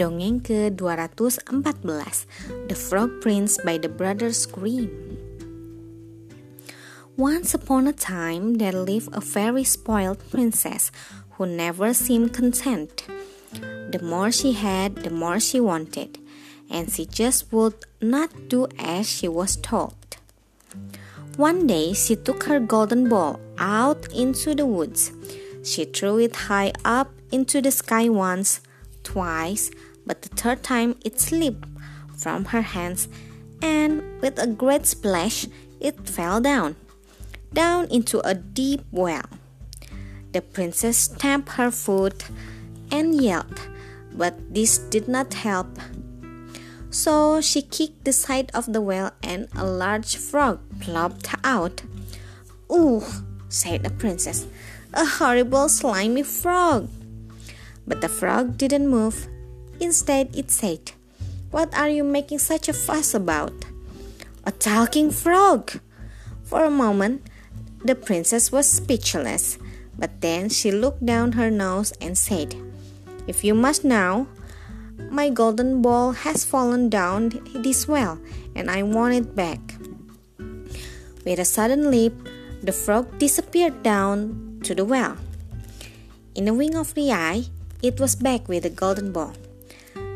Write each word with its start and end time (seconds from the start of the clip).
Dongeng 0.00 0.40
ke-214 0.40 2.24
The 2.72 2.74
Frog 2.74 3.20
Prince 3.20 3.60
by 3.60 3.76
the 3.76 3.92
Brothers 3.92 4.48
Grimm 4.48 4.88
Once 7.20 7.52
upon 7.52 7.84
a 7.84 7.92
time 7.92 8.56
there 8.56 8.72
lived 8.72 9.12
a 9.12 9.20
very 9.20 9.60
spoiled 9.60 10.24
princess 10.32 10.88
who 11.36 11.44
never 11.44 11.92
seemed 11.92 12.32
content. 12.32 13.04
The 13.92 14.00
more 14.00 14.32
she 14.32 14.56
had, 14.56 15.04
the 15.04 15.12
more 15.12 15.36
she 15.36 15.60
wanted, 15.60 16.16
and 16.72 16.88
she 16.88 17.04
just 17.04 17.52
would 17.52 17.76
not 18.00 18.32
do 18.48 18.72
as 18.80 19.04
she 19.04 19.28
was 19.28 19.60
told. 19.60 20.16
One 21.36 21.68
day 21.68 21.92
she 21.92 22.16
took 22.16 22.48
her 22.48 22.56
golden 22.56 23.12
ball 23.12 23.36
out 23.60 24.08
into 24.16 24.56
the 24.56 24.64
woods. 24.64 25.12
She 25.60 25.84
threw 25.84 26.24
it 26.24 26.48
high 26.48 26.72
up 26.88 27.12
into 27.28 27.60
the 27.60 27.68
sky 27.70 28.08
once, 28.08 28.64
twice, 29.04 29.70
but 30.06 30.22
the 30.22 30.28
third 30.30 30.62
time 30.62 30.96
it 31.04 31.20
slipped 31.20 31.66
from 32.16 32.46
her 32.46 32.62
hands 32.62 33.08
and 33.62 34.02
with 34.20 34.38
a 34.38 34.46
great 34.46 34.86
splash 34.86 35.46
it 35.80 36.08
fell 36.08 36.40
down, 36.40 36.76
down 37.52 37.86
into 37.90 38.20
a 38.26 38.34
deep 38.34 38.82
well. 38.90 39.24
The 40.32 40.42
princess 40.42 40.96
stamped 40.96 41.50
her 41.50 41.70
foot 41.70 42.26
and 42.90 43.20
yelled, 43.20 43.60
but 44.12 44.54
this 44.54 44.78
did 44.78 45.08
not 45.08 45.34
help. 45.34 45.78
So 46.90 47.40
she 47.40 47.62
kicked 47.62 48.04
the 48.04 48.12
side 48.12 48.50
of 48.52 48.72
the 48.72 48.80
well 48.80 49.12
and 49.22 49.48
a 49.56 49.64
large 49.64 50.16
frog 50.16 50.60
plopped 50.80 51.28
out. 51.44 51.82
Ooh, 52.70 53.02
said 53.48 53.82
the 53.82 53.90
princess, 53.90 54.46
a 54.92 55.04
horrible 55.04 55.68
slimy 55.68 56.22
frog. 56.22 56.88
But 57.86 58.00
the 58.00 58.08
frog 58.08 58.58
didn't 58.58 58.88
move. 58.88 59.26
Instead, 59.80 60.36
it 60.36 60.50
said, 60.50 60.92
What 61.50 61.72
are 61.74 61.88
you 61.88 62.04
making 62.04 62.38
such 62.38 62.68
a 62.68 62.76
fuss 62.76 63.14
about? 63.14 63.64
A 64.44 64.52
talking 64.52 65.10
frog! 65.10 65.80
For 66.44 66.64
a 66.64 66.70
moment, 66.70 67.24
the 67.82 67.94
princess 67.94 68.52
was 68.52 68.68
speechless, 68.68 69.56
but 69.98 70.20
then 70.20 70.50
she 70.50 70.70
looked 70.70 71.04
down 71.04 71.32
her 71.32 71.50
nose 71.50 71.92
and 72.00 72.16
said, 72.16 72.54
If 73.26 73.42
you 73.42 73.54
must 73.54 73.84
know, 73.84 74.28
my 75.10 75.30
golden 75.30 75.80
ball 75.80 76.12
has 76.12 76.44
fallen 76.44 76.90
down 76.90 77.40
this 77.54 77.88
well, 77.88 78.20
and 78.54 78.70
I 78.70 78.82
want 78.82 79.14
it 79.14 79.34
back. 79.34 79.60
With 81.24 81.38
a 81.38 81.44
sudden 81.44 81.90
leap, 81.90 82.12
the 82.62 82.72
frog 82.72 83.18
disappeared 83.18 83.82
down 83.82 84.60
to 84.64 84.74
the 84.74 84.84
well. 84.84 85.16
In 86.34 86.48
a 86.48 86.54
wink 86.54 86.74
of 86.76 86.92
the 86.92 87.12
eye, 87.12 87.44
it 87.82 87.98
was 87.98 88.14
back 88.14 88.46
with 88.46 88.64
the 88.64 88.70
golden 88.70 89.12
ball. 89.12 89.32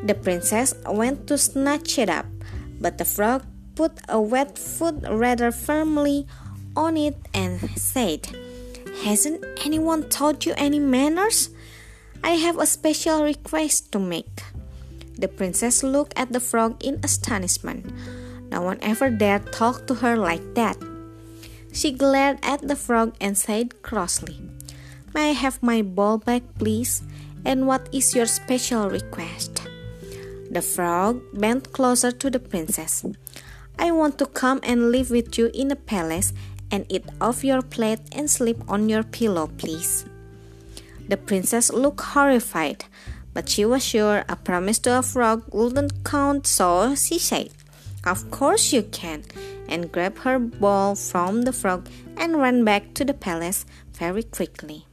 The 0.05 0.15
princess 0.15 0.75
went 0.85 1.27
to 1.29 1.39
snatch 1.39 1.99
it 1.99 2.11
up, 2.11 2.27
but 2.79 2.99
the 2.99 3.09
frog 3.09 3.43
put 3.75 3.93
a 4.07 4.21
wet 4.21 4.59
foot 4.59 5.01
rather 5.09 5.51
firmly 5.51 6.27
on 6.77 6.97
it 6.97 7.17
and 7.33 7.59
said, 7.73 8.29
Hasn't 9.03 9.43
anyone 9.65 10.11
taught 10.11 10.45
you 10.45 10.53
any 10.59 10.79
manners? 10.79 11.49
I 12.23 12.37
have 12.37 12.59
a 12.59 12.67
special 12.67 13.25
request 13.25 13.93
to 13.93 13.99
make. 13.99 14.45
The 15.17 15.29
princess 15.29 15.83
looked 15.83 16.13
at 16.17 16.33
the 16.33 16.41
frog 16.41 16.85
in 16.85 17.01
astonishment. 17.03 17.89
No 18.51 18.61
one 18.61 18.79
ever 18.83 19.09
dared 19.09 19.53
talk 19.53 19.87
to 19.87 19.95
her 19.95 20.17
like 20.17 20.55
that. 20.55 20.77
She 21.73 21.93
glared 21.93 22.39
at 22.43 22.61
the 22.69 22.77
frog 22.77 23.17
and 23.21 23.39
said 23.39 23.83
crossly, 23.83 24.39
May 25.15 25.31
I 25.31 25.33
have 25.33 25.63
my 25.63 25.81
ball 25.81 26.19
back, 26.19 26.43
please? 26.59 27.03
And 27.45 27.67
what 27.67 27.89
is 27.93 28.15
your 28.15 28.27
special 28.27 28.91
request? 28.91 29.64
The 30.55 30.63
frog 30.63 31.21
bent 31.35 31.73
closer 31.73 32.13
to 32.13 32.31
the 32.31 32.39
princess. 32.39 33.05
I 33.77 33.91
want 33.91 34.19
to 34.19 34.27
come 34.27 34.61
and 34.63 34.93
live 34.93 35.11
with 35.11 35.37
you 35.37 35.51
in 35.53 35.67
the 35.67 35.75
palace 35.75 36.33
and 36.71 36.87
eat 36.89 37.03
off 37.21 37.43
your 37.43 37.61
plate 37.61 37.99
and 38.13 38.31
sleep 38.31 38.63
on 38.69 38.89
your 38.89 39.03
pillow, 39.03 39.49
please. 39.49 40.07
The 41.09 41.17
princess 41.17 41.73
looked 41.73 42.03
horrified, 42.15 42.85
but 43.33 43.49
she 43.49 43.65
was 43.65 43.85
sure 43.85 44.25
a 44.29 44.37
promise 44.37 44.79
to 44.87 44.97
a 44.97 45.03
frog 45.03 45.43
wouldn't 45.53 46.05
count, 46.05 46.47
so 46.47 46.95
she 46.95 47.19
said, 47.19 47.51
Of 48.07 48.31
course 48.31 48.73
you 48.73 48.85
can, 48.85 49.25
and 49.69 49.91
grabbed 49.91 50.19
her 50.19 50.39
ball 50.39 50.95
from 50.95 51.43
the 51.43 51.53
frog 51.53 51.89
and 52.17 52.39
ran 52.39 52.65
back 52.65 52.95
to 52.95 53.05
the 53.05 53.15
palace 53.15 53.67
very 53.93 54.23
quickly. 54.23 54.87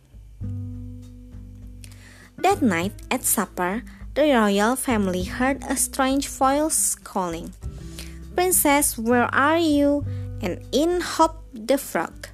That 2.40 2.64
night 2.64 2.94
at 3.12 3.24
supper, 3.24 3.84
the 4.14 4.24
royal 4.24 4.76
family 4.76 5.24
heard 5.24 5.64
a 5.70 5.76
strange 5.76 6.28
voice 6.28 6.96
calling, 6.96 7.54
Princess, 8.36 8.98
where 8.98 9.34
are 9.34 9.58
you? 9.58 10.06
And 10.42 10.66
in 10.72 11.02
hopped 11.02 11.68
the 11.68 11.78
frog. 11.78 12.28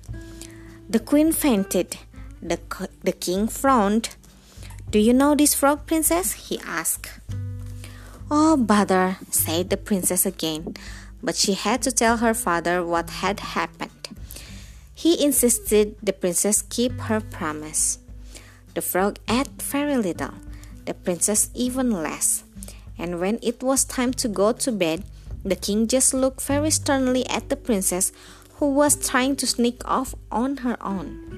The 0.90 1.00
queen 1.00 1.32
fainted. 1.32 1.98
The, 2.42 2.60
the 3.04 3.12
king 3.12 3.48
frowned. 3.48 4.16
Do 4.90 5.00
you 5.00 5.14
know 5.14 5.36
this 5.36 5.54
frog, 5.54 5.86
princess? 5.86 6.34
he 6.34 6.60
asked. 6.66 7.10
Oh, 8.32 8.58
bother, 8.58 9.18
said 9.30 9.70
the 9.70 9.78
princess 9.78 10.26
again, 10.26 10.76
but 11.22 11.36
she 11.36 11.54
had 11.54 11.82
to 11.84 11.92
tell 11.92 12.18
her 12.18 12.34
father 12.34 12.86
what 12.86 13.10
had 13.10 13.40
happened. 13.40 13.92
He 14.94 15.24
insisted 15.24 15.96
the 16.02 16.14
princess 16.14 16.62
keep 16.62 17.00
her 17.02 17.22
promise. 17.22 18.00
The 18.74 18.82
frog 18.82 19.20
ate 19.30 19.62
very 19.62 19.98
little, 19.98 20.34
the 20.88 20.96
princess 20.96 21.52
even 21.54 21.92
less. 21.92 22.44
And 22.98 23.20
when 23.20 23.38
it 23.44 23.62
was 23.62 23.86
time 23.86 24.14
to 24.14 24.28
go 24.28 24.52
to 24.54 24.72
bed, 24.72 25.04
the 25.46 25.56
king 25.56 25.88
just 25.88 26.14
looked 26.14 26.42
very 26.42 26.72
sternly 26.72 27.28
at 27.30 27.50
the 27.50 27.56
princess 27.56 28.12
who 28.56 28.74
was 28.74 28.96
trying 28.96 29.36
to 29.38 29.46
sneak 29.46 29.86
off 29.86 30.16
on 30.32 30.58
her 30.58 30.82
own. 30.82 31.38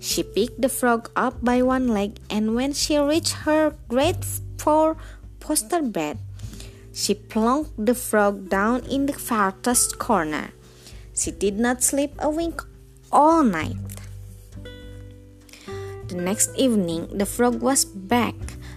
She 0.00 0.22
picked 0.22 0.60
the 0.60 0.68
frog 0.68 1.10
up 1.16 1.42
by 1.42 1.62
one 1.62 1.88
leg, 1.88 2.18
and 2.28 2.54
when 2.54 2.74
she 2.74 2.98
reached 2.98 3.48
her 3.48 3.74
great 3.88 4.24
four 4.58 4.96
poster 5.40 5.80
bed, 5.80 6.18
she 6.92 7.14
plunked 7.14 7.72
the 7.78 7.94
frog 7.94 8.50
down 8.50 8.84
in 8.90 9.06
the 9.06 9.14
farthest 9.14 9.98
corner. 9.98 10.50
She 11.14 11.30
did 11.30 11.56
not 11.58 11.82
sleep 11.82 12.12
a 12.18 12.28
wink 12.28 12.62
all 13.10 13.42
night. 13.42 13.76
The 16.08 16.16
next 16.16 16.50
evening, 16.58 17.08
the 17.16 17.24
frog 17.24 17.62
was 17.62 17.86
back. 17.86 18.34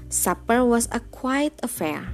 Supper 0.10 0.64
was 0.64 0.88
a 0.92 1.00
quiet 1.00 1.60
affair. 1.64 2.08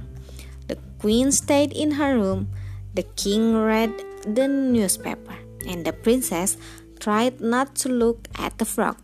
The 0.68 0.78
queen 0.98 1.32
stayed 1.32 1.72
in 1.72 1.92
her 1.92 2.18
room, 2.18 2.48
the 2.94 3.04
king 3.16 3.56
read 3.56 3.92
the 4.26 4.48
newspaper, 4.48 5.36
and 5.66 5.84
the 5.84 5.92
princess 5.92 6.56
tried 7.00 7.40
not 7.40 7.74
to 7.82 7.88
look 7.88 8.28
at 8.38 8.58
the 8.58 8.64
frog. 8.64 8.96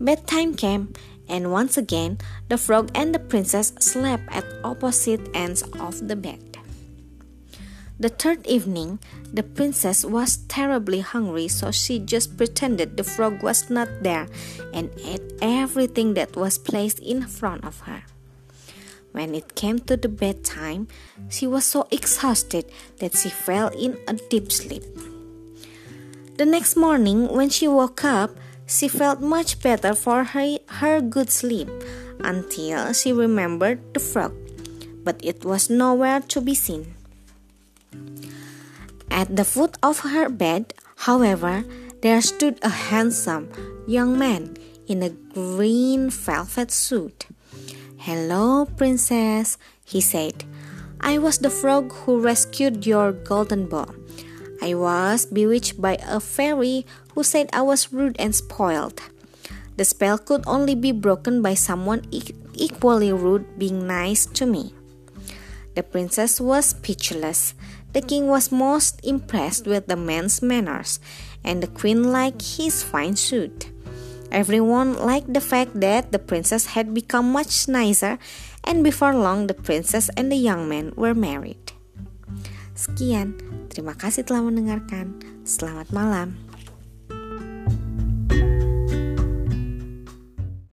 Bedtime 0.00 0.54
came, 0.54 0.92
and 1.28 1.52
once 1.52 1.76
again, 1.76 2.18
the 2.48 2.58
frog 2.58 2.90
and 2.94 3.14
the 3.14 3.18
princess 3.18 3.72
slept 3.80 4.24
at 4.30 4.44
opposite 4.64 5.28
ends 5.34 5.62
of 5.78 6.08
the 6.08 6.16
bed. 6.16 6.47
The 8.00 8.08
third 8.08 8.46
evening, 8.46 9.00
the 9.34 9.42
princess 9.42 10.04
was 10.04 10.38
terribly 10.46 11.00
hungry, 11.00 11.48
so 11.48 11.72
she 11.72 11.98
just 11.98 12.36
pretended 12.36 12.96
the 12.96 13.02
frog 13.02 13.42
was 13.42 13.70
not 13.70 13.88
there 14.02 14.28
and 14.72 14.90
ate 15.02 15.34
everything 15.42 16.14
that 16.14 16.36
was 16.36 16.58
placed 16.58 17.00
in 17.00 17.26
front 17.26 17.64
of 17.64 17.80
her. 17.90 18.04
When 19.10 19.34
it 19.34 19.56
came 19.56 19.80
to 19.90 19.96
the 19.96 20.08
bedtime, 20.08 20.86
she 21.28 21.48
was 21.48 21.64
so 21.64 21.88
exhausted 21.90 22.70
that 22.98 23.16
she 23.16 23.30
fell 23.30 23.74
in 23.74 23.98
a 24.06 24.14
deep 24.14 24.52
sleep. 24.52 24.84
The 26.36 26.46
next 26.46 26.76
morning, 26.76 27.26
when 27.26 27.50
she 27.50 27.66
woke 27.66 28.04
up, 28.04 28.30
she 28.68 28.86
felt 28.86 29.20
much 29.20 29.58
better 29.58 29.92
for 29.96 30.22
her, 30.22 30.58
her 30.78 31.00
good 31.00 31.30
sleep 31.30 31.66
until 32.20 32.92
she 32.92 33.12
remembered 33.12 33.82
the 33.92 33.98
frog, 33.98 34.36
but 35.02 35.18
it 35.24 35.44
was 35.44 35.68
nowhere 35.68 36.20
to 36.20 36.40
be 36.40 36.54
seen. 36.54 36.94
At 39.18 39.34
the 39.34 39.42
foot 39.42 39.74
of 39.82 40.06
her 40.06 40.28
bed, 40.30 40.74
however, 40.94 41.64
there 42.02 42.22
stood 42.22 42.62
a 42.62 42.70
handsome 42.70 43.50
young 43.84 44.16
man 44.16 44.54
in 44.86 45.02
a 45.02 45.10
green 45.10 46.08
velvet 46.08 46.70
suit. 46.70 47.26
Hello, 47.98 48.64
princess, 48.78 49.58
he 49.84 50.00
said. 50.00 50.44
I 51.00 51.18
was 51.18 51.38
the 51.38 51.50
frog 51.50 51.90
who 52.06 52.20
rescued 52.22 52.86
your 52.86 53.10
golden 53.10 53.66
ball. 53.66 53.90
I 54.62 54.74
was 54.74 55.26
bewitched 55.26 55.82
by 55.82 55.98
a 56.06 56.20
fairy 56.20 56.86
who 57.16 57.24
said 57.24 57.50
I 57.52 57.62
was 57.62 57.92
rude 57.92 58.14
and 58.20 58.32
spoiled. 58.32 59.02
The 59.74 59.84
spell 59.84 60.18
could 60.18 60.46
only 60.46 60.76
be 60.76 60.92
broken 60.92 61.42
by 61.42 61.54
someone 61.54 62.06
equally 62.54 63.12
rude 63.12 63.58
being 63.58 63.84
nice 63.84 64.26
to 64.38 64.46
me. 64.46 64.72
The 65.74 65.82
princess 65.82 66.40
was 66.40 66.66
speechless. 66.66 67.54
The 67.92 68.04
king 68.04 68.28
was 68.28 68.52
most 68.52 69.00
impressed 69.02 69.66
with 69.66 69.88
the 69.88 69.96
man's 69.96 70.42
manners, 70.42 71.00
and 71.44 71.62
the 71.62 71.72
queen 71.72 72.12
liked 72.12 72.60
his 72.60 72.82
fine 72.82 73.16
suit. 73.16 73.72
Everyone 74.28 74.92
liked 74.92 75.32
the 75.32 75.40
fact 75.40 75.80
that 75.80 76.12
the 76.12 76.20
princess 76.20 76.76
had 76.76 76.92
become 76.92 77.32
much 77.32 77.66
nicer, 77.66 78.18
and 78.64 78.84
before 78.84 79.16
long, 79.16 79.48
the 79.48 79.56
princess 79.56 80.12
and 80.16 80.30
the 80.30 80.36
young 80.36 80.68
man 80.68 80.92
were 80.96 81.16
married. 81.16 81.72
Sekian, 82.76 83.40
terima 83.72 83.96
kasih 83.96 84.28
telah 84.28 84.44
mendengarkan. 84.44 85.18
Selamat 85.48 85.88
malam. 85.90 86.47